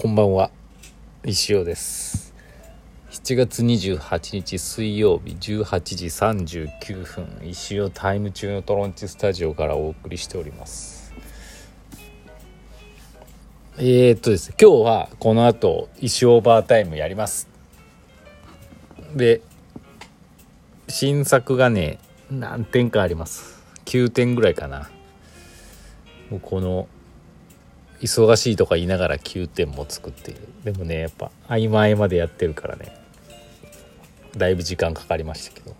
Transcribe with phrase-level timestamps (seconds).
[0.00, 0.52] こんばんは。
[1.24, 2.32] 石尾です。
[3.10, 7.26] 7月28日水曜日18時39分。
[7.42, 11.12] 石尾タイム中のトロンチスタジオからお送りしております。
[13.76, 17.48] えー、っとですね今日はこの後石尾オーバータイムやります。
[19.16, 19.40] で
[20.86, 21.98] 新作がね
[22.30, 23.64] 何点かあります。
[23.86, 24.88] 9点ぐらいかな。
[26.30, 26.86] もうこの
[28.00, 30.40] 忙しいとか言いながら9点も作っている。
[30.64, 32.96] でもねやっぱ合間合間でやってるからね。
[34.36, 35.74] だいぶ時間かかりましたけど。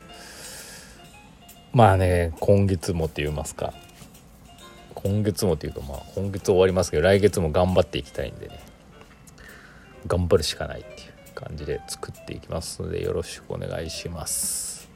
[1.73, 3.73] まあね今月もって言いますか。
[4.95, 8.61] 今月もっていうかまあ今月終わりますけど来月も頑張っていきたいんでね。
[10.07, 14.89] 頑張るしかないっていう感じで作っていきますのでよろしくお願いします。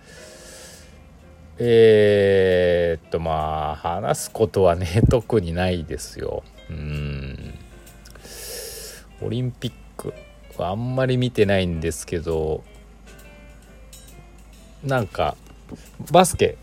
[1.59, 6.43] えー、っとまあ話すことはね特にないですよ。
[9.21, 10.13] オリンピック
[10.57, 12.65] はあんまり見てないんですけど
[14.85, 15.37] なんか
[16.11, 16.57] バスケ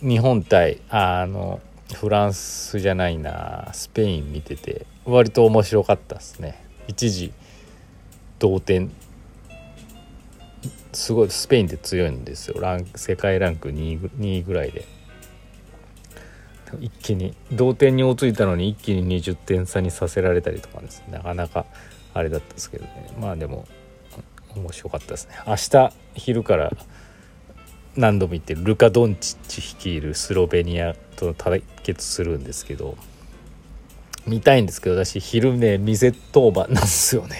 [0.00, 1.60] 日本対あの
[1.94, 6.62] フランスじゃないなスペイン見てて割と面白かったですね。
[6.86, 7.32] 一時
[8.38, 8.90] 同点。
[10.92, 12.60] すごいスペインって強いんですよ。
[12.60, 14.86] ラン世界ランク2 ,2 位ぐらいで。
[16.80, 21.14] 一気に同点に追いついたのに一気に20点差にさせられたりとかですね。
[21.14, 21.66] なかなか
[22.14, 23.12] あれだったんですけどね。
[23.18, 23.66] まあでも
[24.54, 25.34] 面白かったですね。
[25.46, 26.72] 明日昼から
[27.96, 32.96] 何度も言ってるルカ・ドンチッチ率いるスロベニアと対決するんですけど
[34.26, 37.36] 見たいんですけど私昼ね店当番なんですよね。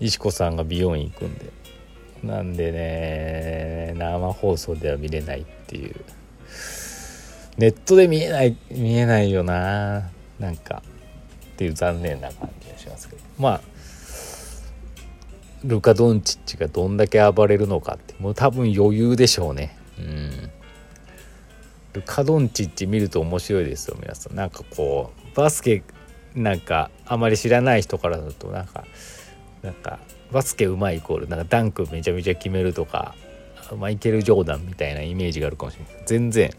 [0.00, 1.50] 石子さんが美容院行くんで。
[2.22, 5.96] なんでね生放送では見れないっていう。
[7.58, 10.82] ネットで見えない見えないよななんか
[11.52, 13.22] っていう残念な感じがしますけど。
[13.38, 13.60] まあ
[15.64, 19.76] ルカ・ドンチッチがどんだけ暴れるのかってもう多分余裕でしょうね。
[19.98, 20.50] うん。
[21.92, 24.34] ルカ・ドンチッチ見ると面白いですよ皆さん。
[24.34, 25.84] なんかこうバスケ
[26.34, 28.84] なんかあまり知らない人からだとなんか
[29.62, 30.00] なんか
[30.32, 33.14] バスケうまいイコールなんかダンクめちゃめちゃ決めるとか
[33.78, 36.02] マイケル・ジョーダンみたいなイメージがあるかもしれない。
[36.06, 36.50] 全然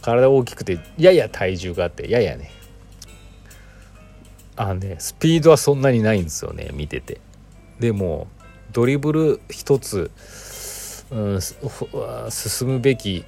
[0.00, 2.50] 体大きくてやや体重があってややね。
[4.56, 7.20] あのねスピードはそんなにないんですよね見てて。
[7.78, 8.26] でも
[8.72, 10.10] ドリブル一つ、
[11.10, 13.24] うん、進むべき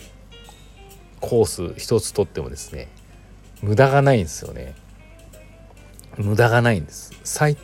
[1.20, 2.88] コース一つとってもですね
[3.62, 4.74] 無駄がないんですよね。
[6.16, 7.12] 無駄がないんです。
[7.24, 7.56] 最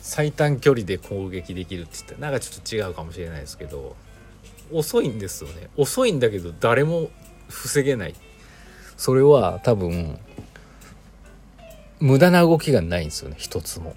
[0.00, 3.96] 最短距離で攻撃できるって言ったらなんかちょっと違うかもしれないですけど
[4.70, 5.68] 遅いんですよね。
[5.76, 7.10] 遅いんだけど誰も
[7.48, 8.14] 防げない。
[8.96, 10.18] それは多分
[12.00, 13.36] 無駄な動きがないんですよね。
[13.38, 13.94] 一つも。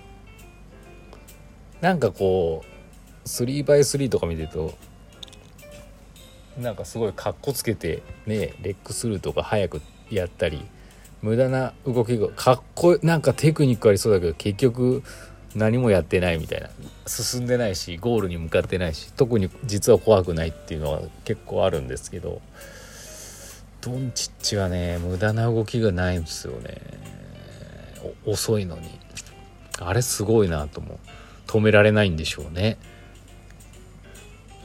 [1.81, 4.73] なんかこう 3x3 とか見てると
[6.57, 10.65] なんかすごいかっこつけてねレックスルーとか早くやったり
[11.21, 15.03] 無駄な動きがかっこなんかテクニックありそうだけど結局
[15.55, 16.69] 何もやってないみたいな。
[17.05, 22.41] 進んでないしゴールに向かってないし特に実は怖くないっていうのは結構あるんですけど
[23.87, 26.81] ドンチッチはね無駄な動きがないんですよね。
[28.25, 28.99] 遅いのに。
[29.79, 30.97] あれすごいなと思う。
[31.47, 32.77] 止められないんでしょうね。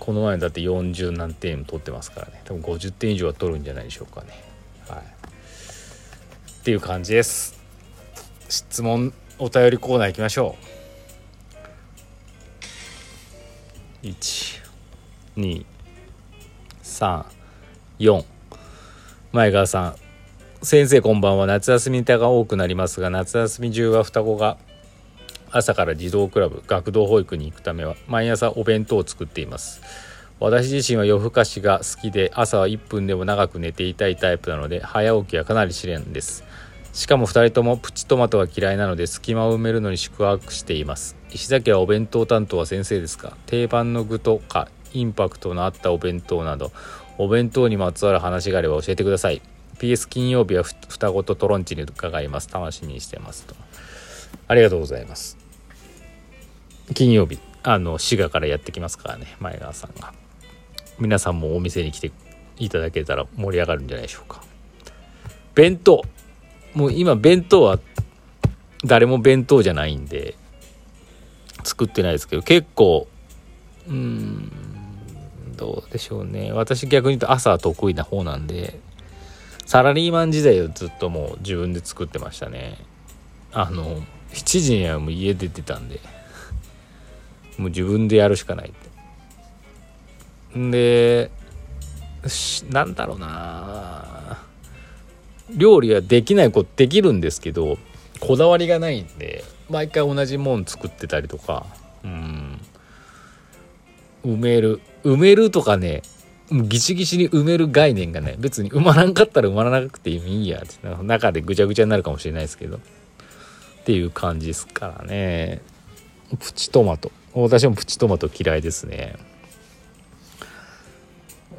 [0.01, 2.41] この前だって40何点取ってますからね。
[2.45, 4.31] 多分50点以上は取るんじゃないでしょうかね。
[4.89, 4.99] はい。
[4.99, 5.03] っ
[6.65, 7.61] ていう感じです。
[8.49, 10.57] 質問お便りコーナー行きましょ
[14.03, 14.07] う。
[15.37, 17.25] 123
[19.33, 19.95] 前川さん
[20.63, 21.47] 先生こんばんは。
[21.47, 24.59] 夏休みネタが多くなりますが夏休み中は双子が
[25.51, 29.81] 朝から児童クラブ学童保育に行くためは毎朝お弁当を作っています。
[30.39, 36.45] 私自身は夜更かしが好きで朝は1分でも長く寝ていたいタイプなので早起きはかなり試練です。
[36.93, 41.17] しかも2人ともプチトマトが嫌いなので隙間を埋めるのに宿泊しています。
[41.31, 43.35] 石崎はお弁当担当は先生ですか？
[43.47, 46.71] 定番の具とかインパクトのあったお弁当など
[47.19, 49.43] お弁当にまつわる話があれば教えてください。
[49.79, 52.51] PS 金曜日は双子とトロンチに伺います。
[52.53, 53.55] 楽しみにしてますと。
[54.49, 55.37] ありがとうございます。
[56.95, 59.27] 金曜日あの滋賀からやってきますからね。
[59.41, 60.13] 前川さんが。
[60.99, 62.13] 皆さんもお店に来て
[62.59, 64.43] いただけたら盛り上がるんじゃないでしょうか。
[65.55, 66.03] 弁当。
[66.75, 67.79] もう今弁当は
[68.85, 70.35] 誰も弁当じゃないんで
[71.65, 73.07] 作ってないですけど結構
[73.89, 74.52] うん
[75.53, 76.53] どうでしょうね。
[76.53, 78.79] 私逆に言うと朝は得意な方なんで
[79.67, 82.79] サラリーマン時代をずっともう自分で作ってましたね。
[83.53, 84.03] あの
[84.33, 86.01] 7時にはもう家出てたんで
[87.59, 88.73] もう自分でやるしかないっ
[90.53, 90.59] て。
[90.59, 91.31] んで
[92.71, 94.39] なんだろうな。
[95.51, 97.77] 料理はできないことできるんですけど
[98.21, 101.67] こだわりがないんで毎回同じもん作ってたりとか
[102.05, 102.61] うん。
[104.25, 104.81] 埋める。
[105.05, 106.03] 埋めるとかね
[106.51, 110.49] ギシギシに埋める概念がね別に埋まらんかったら埋まらなくていい。
[110.49, 112.77] やって中でぐちゃぐちゃになるかもしれないですけど。
[112.77, 112.81] っ
[113.85, 115.61] ていう感じですからね。
[116.39, 117.11] プチトマト。
[117.35, 119.17] 私もプチトマト嫌いですね。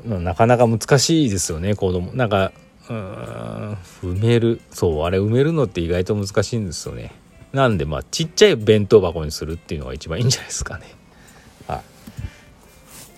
[0.06, 2.14] なかなか難しいですよね子供。
[2.14, 2.52] なんか
[2.90, 4.62] うん埋める。
[4.72, 7.12] そうあれ埋めるのって意外と難しいんですよね。
[7.52, 10.86] なんでまあちっちゃい弁当箱にするっていうのが一番いいんじゃないですかね。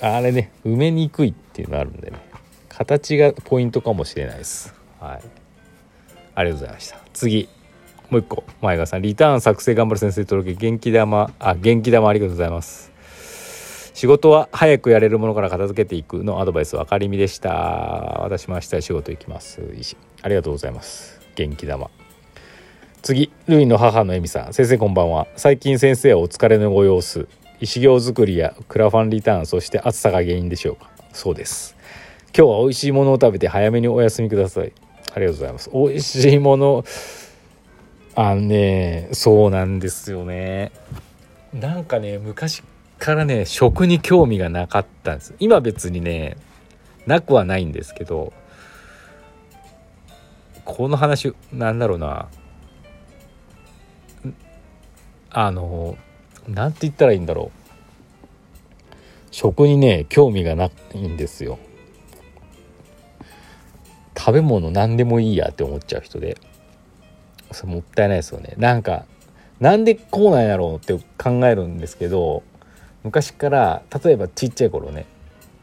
[0.02, 2.18] あれね埋めにくいっていうのあるんでね。
[2.70, 4.74] 形がポイントかもしれないです。
[5.00, 5.22] はい。
[6.36, 7.00] ありがとうございました。
[7.14, 7.48] 次。
[8.10, 8.44] もう一個。
[8.62, 9.02] 前川さん。
[9.02, 11.32] リターン作成頑張る先生届け元気玉。
[11.40, 12.92] あ元気玉ありがとうございます。
[13.94, 17.54] 仕事は早くやれるものから片付けていくのアドバイス分かりみでした。
[18.20, 19.62] 私も明日仕事行きます。
[20.22, 21.22] ありがとうございます。
[21.36, 21.90] 元気玉。
[23.02, 23.32] 次。
[23.48, 24.54] ルイの母のエミさん。
[24.54, 25.28] 先生こんばんは。
[25.38, 27.30] 最近先生はお疲れのご様子。
[27.62, 30.90] 石行作りやクラファンリターンそして暑さが原因でしょうか？
[31.14, 31.76] そうです。
[32.38, 34.74] 今日は美味しいものを食べて早めにお休みください。
[35.14, 35.70] ありがとうございます。
[35.74, 36.84] 美味しいもの
[38.16, 40.72] あのねそうなんですよね。
[41.54, 42.64] なんかね昔
[43.00, 45.34] からね食に興味がなかったんです。
[45.40, 46.38] 今別にね
[47.08, 48.34] なくはないんですけど
[50.66, 52.28] この話なんだろうな。
[55.30, 55.98] あの
[56.48, 57.60] なんて言ったらいいんだろう。
[59.32, 61.60] 食にね興味がないんですよ。
[64.18, 66.38] 食べ物何でもいいやって思っちゃう人で。
[67.52, 68.56] それもったいないですよね。
[68.58, 69.06] なんか
[69.60, 72.44] なんでこうなんやろうって考えるんですけど
[73.04, 75.06] 昔から例えばちっちゃい頃ね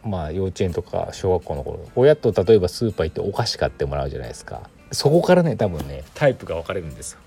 [0.05, 4.70] まあ幼稚園とか小学校の頃親と例えばスーパー行ってお菓子買ってもらうじゃないですか。
[4.90, 7.19] そこからね多分ねタイプが分かれるんですよ。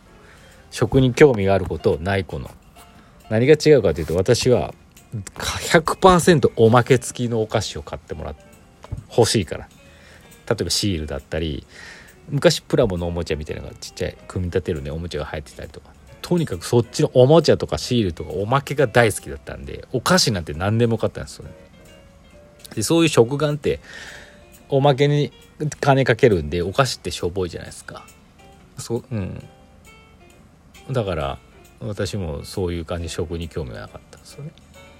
[0.72, 2.50] 食に興味がある子とない子の
[3.30, 4.74] 何が違うかというと私は
[5.36, 8.44] 100%おまけ付きのお菓子を買ってもらって
[9.16, 9.70] 欲しいから。
[10.48, 11.66] 例えばシールだったり
[12.30, 15.90] 昔プラモのおもちゃみたいなのがちっちゃい組み立てるねおもちゃが入ってたりとか。
[16.22, 21.52] とにかくそっちのおもちゃとかシールとかおまけが大好きだったんでお菓子なんて何でも買ったんですよね。
[22.76, 23.80] でそういう食玩って
[24.70, 25.32] おまけに
[25.80, 28.08] 金かけるんでお菓子ってしょぼいじゃないですか。
[28.78, 29.44] そうん。
[30.92, 31.38] だから
[31.80, 34.52] 私もそういう感じ食に興味がなかったんですよね。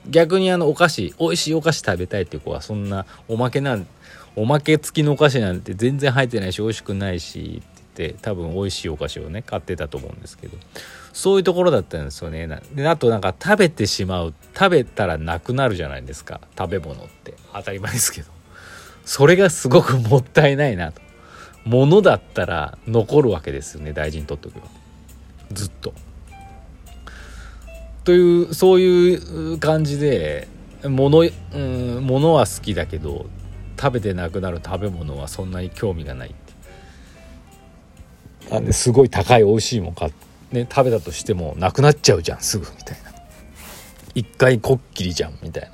[0.08, 3.88] 逆にあのお菓子美味しいお菓子食べたいっていう子はそんなおまけなん
[4.36, 10.58] おまけ付きのお菓子なんて全然入ってないし美味しくないしって言って多分美味しいお菓子をね買ってたと思うんですけど
[11.14, 12.48] そういうところだったんですよね。
[12.74, 16.42] であとなんか食べてしまう食べたらなくなるじゃないですか。
[16.58, 17.34] 食べ物って。
[17.54, 18.28] 当たり前ですけど。
[19.06, 21.02] それがすごくもったいないなと。
[21.64, 24.68] 物だったら残るわけですよね大事にとっておけば。
[25.54, 25.94] ずっと。
[28.06, 29.16] というそうい
[29.54, 30.48] う感じで
[30.84, 31.22] 物,、
[31.54, 33.26] うん、物は好きだけど
[33.80, 36.46] 食べてなくなる食べ物はそんなに興味がないって。
[38.52, 40.14] なんですごい高い美味しいもん買
[40.52, 43.12] ね、食べたとしてもなくなっちゃうじゃんすぐみたいな。
[44.14, 45.70] 一回こっきりじゃんみたいな。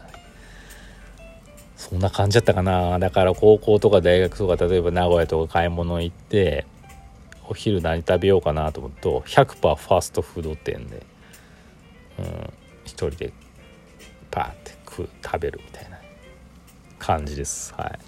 [1.75, 2.97] そんな感じだったかな。
[2.97, 6.65] だから高校とか大学とか例えば名古屋とか買い物行って
[7.49, 11.05] お昼何食べようかなと思うと100%ファストフード店で
[12.21, 12.53] うん、
[12.85, 13.33] 一人で
[14.29, 15.97] パーって食う食べるみたいな
[16.99, 17.73] 感じです。
[17.73, 17.99] はい。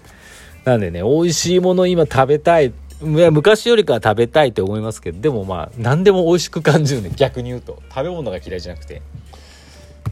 [0.64, 7.82] なんでね美味しいもの今食べたい昔よりかは食べたいって思いますけどでもまあ何でも美味しく感じるね逆に言うと。
[7.90, 9.02] 食べ物が嫌いじゃなくて。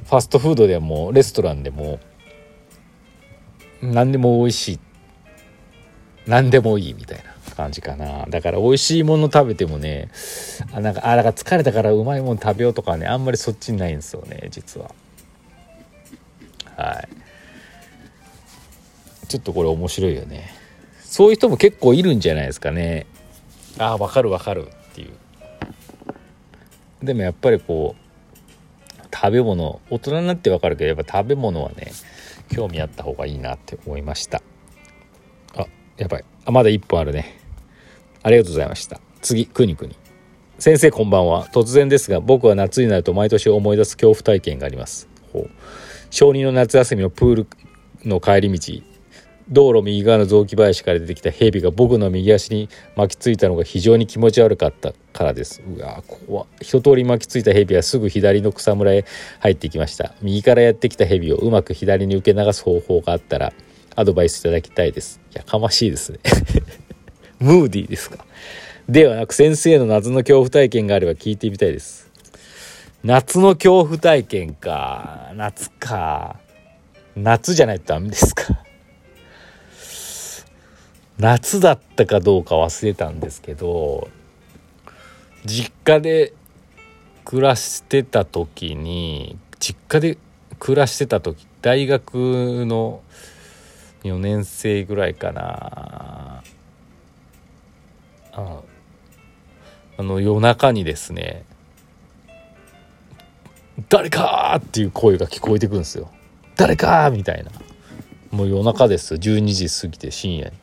[0.05, 1.99] ファストフードでもレストランでも
[3.81, 4.81] 何でも美味しい。
[6.27, 7.32] 何でもいいみたいな。
[7.55, 8.27] 感じかな。
[8.27, 10.09] だから美味しいもの食べてもね
[10.73, 14.91] あなんかあだから疲れたからうまいもの食べようとかねあんまりそっちにないんですよね実は。
[16.77, 17.09] はい。
[19.29, 20.51] ちょっとこれ面白いよね。
[21.01, 23.07] そういう人も結構いるんじゃないですかね。
[23.79, 24.69] ああ分かる分かる。
[24.69, 25.11] っていう。
[27.05, 28.03] でもやっぱりこう
[29.15, 31.93] 食べ物大人になって分かるけどやっぱ食べ物はね
[32.51, 34.43] 興味あった方がいいなって思いました。
[35.57, 35.67] あ
[35.97, 36.25] やばい。
[36.45, 37.42] あまだ1本あるね。
[38.23, 39.01] ありがとうございました。
[39.21, 39.97] 次くにくに。
[40.59, 41.49] 先生こんばんは。
[41.49, 45.09] 突然ですが僕は夏になると毎年思い出す恐怖体験があります。
[46.11, 47.47] 小児の夏休みのプール
[48.05, 48.83] の帰り道
[49.49, 55.63] 道路右側の雑木林から出てきた蛇が僕の右足に巻きついたのが非常に気持ち悪かったからです。
[55.67, 59.05] うわ怖一通り巻きついた蛇はすぐ左の草むらへ
[59.41, 60.15] 入っていきました。
[60.23, 63.53] 右からやってきた蛇をうまく左に受け流す方法があったら
[63.97, 65.21] アドバイスいただきたいです。
[65.33, 66.21] やかましいですね。
[67.43, 68.25] ムーディーですか？
[68.89, 72.11] ではなく先生の夏の恐怖体験があれば聞いてみたいです。
[73.05, 75.33] 夏の恐怖体験か。
[75.35, 76.37] 夏か。
[77.17, 78.45] 夏じゃないとダメですか。
[81.19, 84.09] 夏だったかどうか忘れたんですけど
[85.45, 86.33] 実家で
[87.25, 90.19] 暮らしてた時に実家で
[90.59, 93.03] 暮らしてた時大学の
[94.05, 96.43] 4年生ぐらいかな。
[98.33, 98.61] あ
[99.99, 101.45] あの夜中にですね
[103.89, 106.11] 「誰か!」っていう声が聞こえてくるんですよ。
[106.57, 107.51] 誰かみたいな
[108.31, 110.57] もう夜中です12時過ぎて深夜に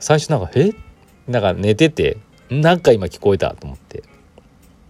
[0.00, 0.72] 最初なんか「え？
[1.28, 2.18] なんか寝てて
[2.50, 4.02] なんか今聞こえたと思って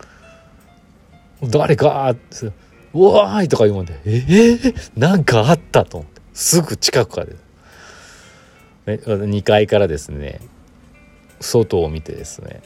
[1.44, 2.46] 「誰か!」って
[2.92, 4.11] 「わーい!」とか言うもんで「え？
[4.18, 7.26] ー、なんかあった!」と思ってすぐ近くから
[8.87, 10.40] ね、2階からですね
[11.45, 12.63] 外を見てですね。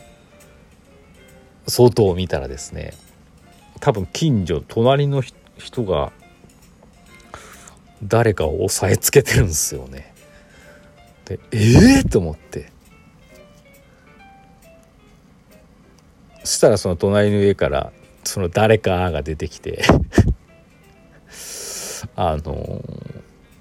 [1.66, 2.94] 外を見たらですね
[3.80, 5.22] 多分近所隣の
[5.58, 6.12] 人が
[8.02, 10.14] 誰かを押さえつけてるんですよね。
[11.24, 12.72] でええー、と思って。
[16.44, 17.92] そしたらその隣の家から
[18.24, 19.82] その誰かが出てきて
[22.16, 22.82] あの